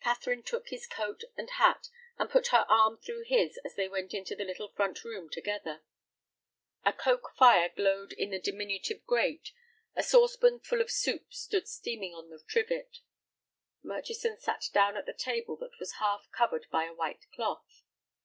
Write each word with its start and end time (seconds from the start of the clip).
Catherine 0.00 0.42
took 0.42 0.70
his 0.70 0.84
coat 0.84 1.22
and 1.36 1.48
hat, 1.48 1.90
and 2.18 2.28
put 2.28 2.48
her 2.48 2.66
arm 2.68 2.98
through 2.98 3.22
his 3.22 3.56
as 3.64 3.76
they 3.76 3.88
went 3.88 4.12
into 4.12 4.34
the 4.34 4.42
little 4.42 4.72
front 4.72 5.04
room 5.04 5.30
together. 5.30 5.84
A 6.84 6.92
coke 6.92 7.34
fire 7.36 7.68
glowed 7.76 8.12
in 8.12 8.30
the 8.30 8.40
diminutive 8.40 9.06
grate, 9.06 9.52
a 9.94 10.02
saucepan 10.02 10.58
full 10.58 10.80
of 10.80 10.90
soup 10.90 11.32
stood 11.32 11.68
steaming 11.68 12.16
on 12.16 12.30
the 12.30 12.42
trivet. 12.48 12.98
Murchison 13.80 14.40
sat 14.40 14.64
down 14.72 14.96
at 14.96 15.06
the 15.06 15.12
table 15.14 15.54
that 15.58 15.78
was 15.78 16.00
half 16.00 16.28
covered 16.32 16.66
by 16.72 16.86
a 16.86 16.92
white 16.92 17.26
cloth. 17.32 17.84